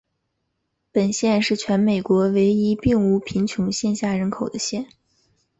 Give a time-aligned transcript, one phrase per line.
[0.91, 4.87] 本县是全美国唯一并无贫穷线下人口的县。